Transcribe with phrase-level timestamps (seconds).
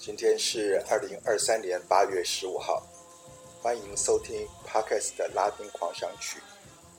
[0.00, 2.82] 今天是二零二三年八月十五号，
[3.60, 6.40] 欢迎收听 Podcast 的拉丁狂想曲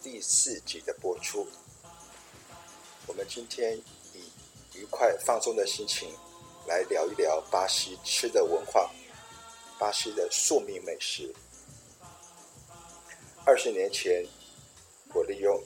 [0.04, 1.48] 第四集的播出。
[3.08, 3.76] 我们今天
[4.14, 4.32] 以
[4.76, 6.14] 愉快放松的心情
[6.68, 8.92] 来聊一聊巴西吃的文化，
[9.80, 11.34] 巴西的宿命美食。
[13.44, 14.24] 二十年前，
[15.16, 15.60] 我利用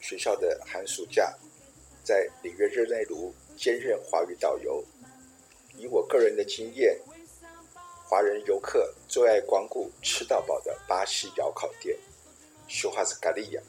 [0.00, 1.32] 学校的寒暑假，
[2.02, 4.84] 在里约热内卢兼任华语导游。
[6.10, 7.00] 个人的经验，
[8.04, 11.96] 华人游客最爱光顾吃到饱的巴西窑烤店
[12.68, 13.62] Churrascaria，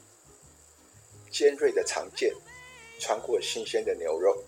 [1.30, 2.34] 尖锐的长剑
[2.98, 4.42] 穿过新鲜的牛肉，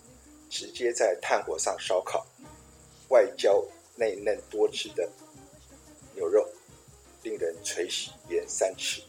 [0.49, 2.27] 直接在炭火上烧烤，
[3.07, 5.09] 外焦内嫩多汁的
[6.13, 6.45] 牛肉，
[7.23, 9.01] 令人垂涎三尺。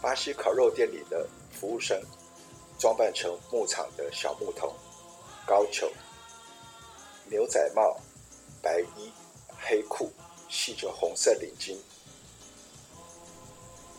[0.00, 2.00] 巴西烤肉店里的服务生
[2.78, 4.72] 装扮成牧场的小牧童。
[5.46, 5.88] 高跷、
[7.30, 7.96] 牛仔帽、
[8.60, 9.12] 白衣、
[9.56, 10.10] 黑裤，
[10.48, 11.76] 系着红色领巾，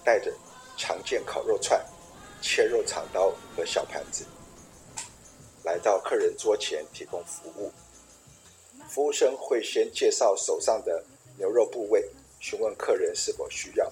[0.03, 0.33] 带着
[0.75, 1.81] 长剑烤肉串、
[2.41, 4.25] 切肉长刀和小盘子，
[5.63, 7.71] 来到客人桌前提供服务。
[8.89, 11.01] 服务生会先介绍手上的
[11.37, 12.09] 牛肉部位，
[12.41, 13.89] 询问客人是否需要。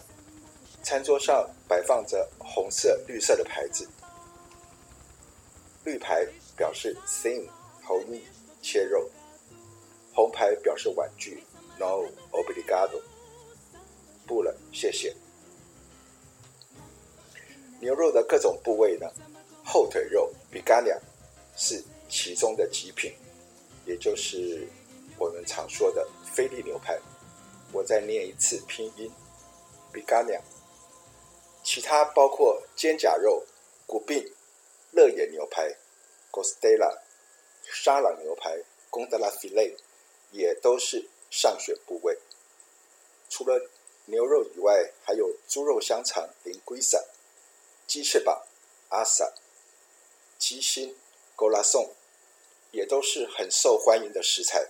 [0.83, 3.87] 餐桌上摆放着红色、绿色的牌子，
[5.85, 6.27] 绿牌。
[6.55, 7.47] 表示 “Sim”
[7.83, 8.23] 同意
[8.61, 9.09] 切肉，
[10.13, 11.43] 红牌表示婉拒
[11.77, 13.01] ，no，obligado，
[14.25, 15.15] 不了，谢谢。
[17.79, 19.05] 牛肉的各种部位呢，
[19.63, 20.97] 后腿肉，bigana
[21.57, 23.13] 是其中的极品，
[23.85, 24.67] 也就是
[25.17, 26.99] 我们常说的菲力牛排。
[27.71, 29.11] 我再念一次拼音
[29.93, 30.39] ，bigana
[31.63, 33.43] 其他包括肩胛肉、
[33.85, 34.25] 骨病、
[34.91, 35.75] 肋眼牛排。
[36.35, 36.99] Costela
[37.63, 39.77] 沙朗牛排、Costela Filet
[40.31, 42.19] 也都是上选部位。
[43.29, 43.69] 除了
[44.07, 47.05] 牛肉以外，还有猪肉香肠、Linguiça、
[47.87, 48.45] 鸡翅膀、
[48.89, 49.31] Asa、
[50.37, 50.97] 鸡心、
[51.37, 51.91] Corazón
[52.71, 54.67] 也都是很受欢迎的食材。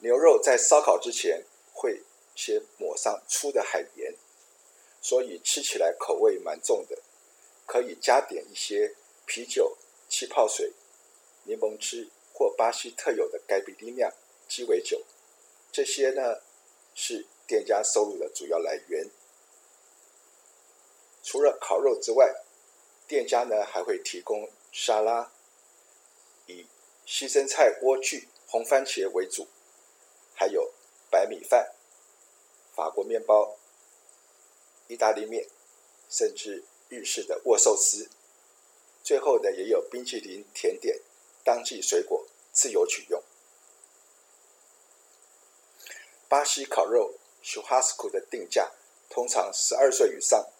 [0.00, 2.02] 牛肉在烧烤之前会
[2.36, 4.14] 先抹上粗的海盐，
[5.00, 6.98] 所以吃起来口味蛮重的。
[7.66, 9.78] 可以加点一些啤酒、
[10.08, 10.72] 气泡水、
[11.44, 14.12] 柠檬汁或巴西特有的盖比利亚
[14.48, 15.02] 鸡尾酒，
[15.70, 16.42] 这些呢
[16.94, 19.08] 是店家收入的主要来源。
[21.22, 22.42] 除了烤肉之外，
[23.06, 25.32] 店家呢还会提供沙拉，
[26.46, 26.66] 以
[27.06, 29.46] 西生菜、莴苣、红番茄为主，
[30.34, 30.72] 还有
[31.10, 31.72] 白米饭、
[32.74, 33.56] 法国面包、
[34.88, 35.48] 意大利面，
[36.10, 36.64] 甚至。
[36.92, 38.10] 日式的握寿司，
[39.02, 41.00] 最后呢也有冰淇淋、甜点、
[41.42, 43.22] 当季水果，自由取用。
[46.28, 48.70] 巴西烤肉 churrasco 的定价
[49.08, 50.50] 通常十二岁以上，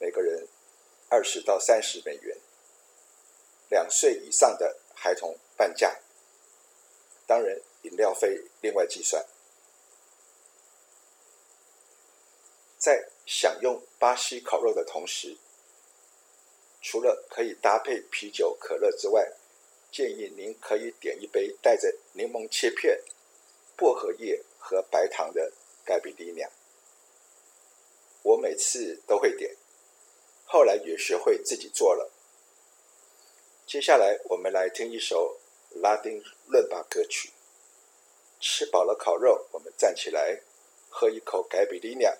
[0.00, 0.48] 每个人
[1.08, 2.36] 二十到三十美元；
[3.68, 6.00] 两岁以上的孩童半价，
[7.24, 9.24] 当然饮料费另外计算。
[12.76, 15.36] 在享用巴西烤肉的同时，
[16.80, 19.32] 除了可以搭配啤酒、可乐之外，
[19.90, 23.00] 建议您可以点一杯带着柠檬切片、
[23.76, 25.52] 薄荷叶和白糖的
[25.84, 26.50] 盖比利亚。
[28.22, 29.56] 我每次都会点，
[30.44, 32.10] 后来也学会自己做了。
[33.66, 35.38] 接下来，我们来听一首
[35.76, 37.30] 拉丁伦巴歌曲。
[38.40, 40.40] 吃饱了烤肉，我们站起来，
[40.88, 42.16] 喝一口盖比利亚，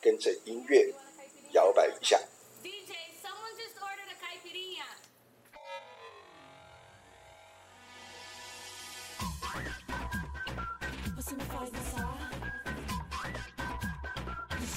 [0.00, 0.92] 跟着音乐
[1.52, 2.20] 摇摆一下。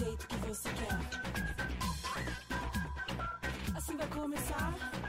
[0.04, 1.00] jeito que você quer.
[3.76, 5.03] Assim vai começar.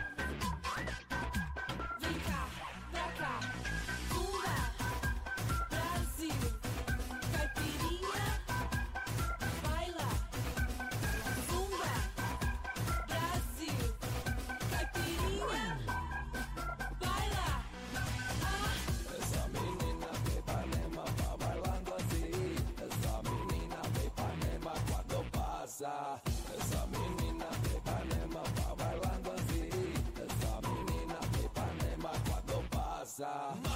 [25.84, 26.20] dançar.
[26.56, 29.68] Essa menina de Ipanema vai bailando assim.
[30.24, 33.73] Essa menina de Ipanema quando passa.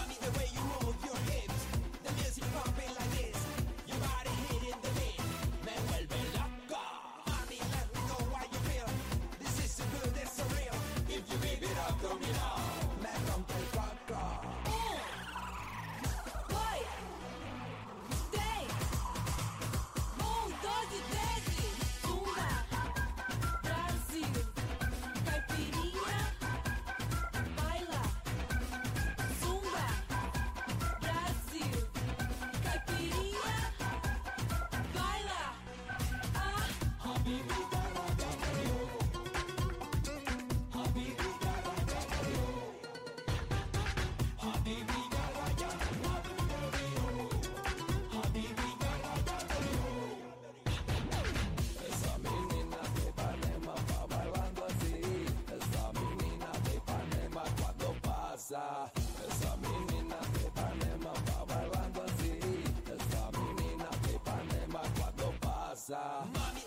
[58.59, 58.91] bailar.
[59.27, 62.65] Essa menina de Ipanema tá bailando assim.
[62.87, 65.99] Essa menina de Ipanema quando passa.
[66.35, 66.58] Mano.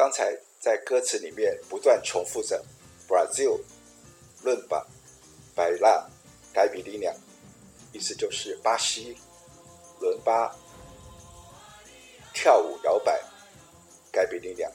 [0.00, 2.64] 刚才在歌词里面不断重复着
[3.06, 3.60] “Brazil”、
[4.42, 4.86] “Rumba”、
[5.54, 6.06] “Baila”、
[6.54, 7.14] “Caipirinha”，
[7.92, 9.14] 意思就是巴西、
[10.00, 10.56] 伦巴、
[12.32, 13.22] 跳舞摇摆、
[14.10, 14.70] “Caipirinha”。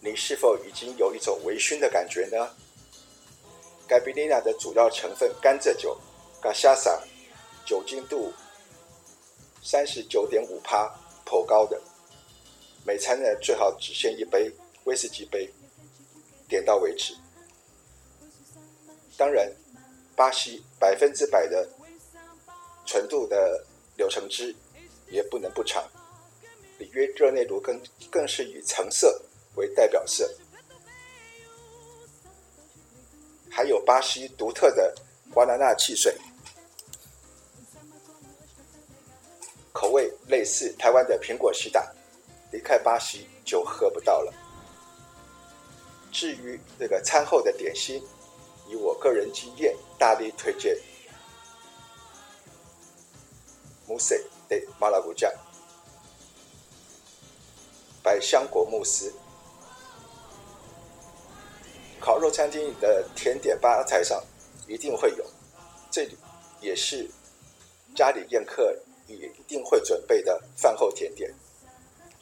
[0.00, 2.48] 你是否已经有一种微醺的感觉呢
[3.86, 5.94] ？“Caipirinha” 的主要成分甘蔗酒
[6.40, 7.02] ，Gasasa，
[7.66, 8.32] 酒精度
[9.62, 10.90] 三十九点五趴，
[11.26, 11.78] 颇高的。
[12.84, 14.50] 每餐呢，最好只限一杯
[14.84, 15.48] 威士忌杯，
[16.48, 17.14] 点到为止。
[19.16, 19.50] 当然，
[20.16, 21.68] 巴西百分之百的
[22.84, 23.64] 纯度的
[23.96, 24.54] 柳橙汁
[25.08, 25.88] 也不能不尝。
[26.78, 29.22] 里约热内卢更更是以橙色
[29.54, 30.28] 为代表色，
[33.48, 34.92] 还有巴西独特的
[35.32, 36.16] 瓜纳纳汽水，
[39.72, 41.94] 口味类似台湾的苹果西打。
[42.52, 44.32] 离开巴西就喝不到了。
[46.12, 48.00] 至于这个餐后的点心，
[48.68, 50.76] 以我个人经验，大力推荐
[53.88, 55.32] Mousse de Maracujá
[58.02, 59.12] 百香果慕斯。
[61.98, 64.22] 烤肉餐厅的甜点吧台上
[64.66, 65.24] 一定会有，
[65.90, 66.18] 这里
[66.60, 67.08] 也是
[67.94, 71.32] 家里宴客也一定会准备的饭后甜点。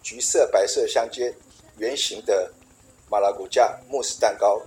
[0.03, 1.35] 橘色、白色相间
[1.79, 2.53] 圆形的
[3.11, 4.61] 马拉古加慕斯蛋糕，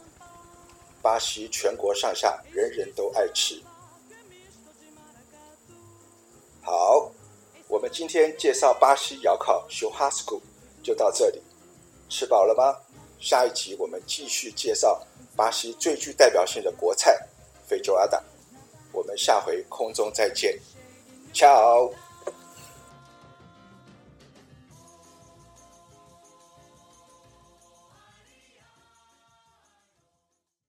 [1.01, 3.61] 巴西全国上下人人都爱吃。
[6.61, 7.11] 好，
[7.67, 10.23] 我们今天介绍巴西窑烤 s h a s
[10.81, 11.41] 就到这里，
[12.09, 12.77] 吃饱了吗？
[13.19, 15.01] 下一集我们继续介绍
[15.35, 17.17] 巴西最具代表性的国菜——
[17.65, 18.21] 非洲阿达。
[18.91, 20.59] 我们下回空中再见。